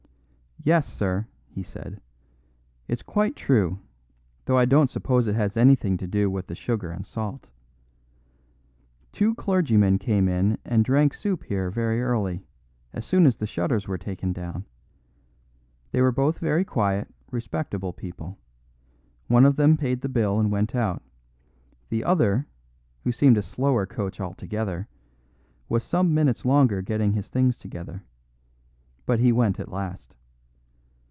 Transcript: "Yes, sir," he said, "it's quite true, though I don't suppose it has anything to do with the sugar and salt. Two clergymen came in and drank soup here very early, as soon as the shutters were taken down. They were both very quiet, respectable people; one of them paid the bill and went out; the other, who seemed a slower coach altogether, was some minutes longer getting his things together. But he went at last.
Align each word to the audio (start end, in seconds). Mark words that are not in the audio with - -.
"Yes, 0.63 0.85
sir," 0.85 1.25
he 1.49 1.63
said, 1.63 1.99
"it's 2.87 3.01
quite 3.01 3.35
true, 3.35 3.79
though 4.45 4.59
I 4.59 4.65
don't 4.65 4.91
suppose 4.91 5.25
it 5.25 5.33
has 5.33 5.57
anything 5.57 5.97
to 5.97 6.05
do 6.05 6.29
with 6.29 6.45
the 6.45 6.53
sugar 6.53 6.91
and 6.91 7.03
salt. 7.03 7.49
Two 9.11 9.33
clergymen 9.33 9.97
came 9.97 10.27
in 10.29 10.59
and 10.63 10.85
drank 10.85 11.15
soup 11.15 11.45
here 11.45 11.71
very 11.71 11.99
early, 11.99 12.45
as 12.93 13.05
soon 13.07 13.25
as 13.25 13.37
the 13.37 13.47
shutters 13.47 13.87
were 13.87 13.97
taken 13.97 14.33
down. 14.33 14.65
They 15.91 15.99
were 15.99 16.11
both 16.11 16.37
very 16.37 16.63
quiet, 16.63 17.07
respectable 17.31 17.91
people; 17.91 18.37
one 19.27 19.47
of 19.47 19.55
them 19.55 19.77
paid 19.77 20.01
the 20.01 20.09
bill 20.09 20.39
and 20.39 20.51
went 20.51 20.75
out; 20.75 21.01
the 21.89 22.03
other, 22.03 22.45
who 23.03 23.11
seemed 23.11 23.39
a 23.39 23.41
slower 23.41 23.87
coach 23.87 24.21
altogether, 24.21 24.87
was 25.67 25.83
some 25.83 26.13
minutes 26.13 26.45
longer 26.45 26.83
getting 26.83 27.13
his 27.13 27.29
things 27.31 27.57
together. 27.57 28.03
But 29.07 29.19
he 29.19 29.31
went 29.31 29.59
at 29.59 29.71
last. 29.71 30.15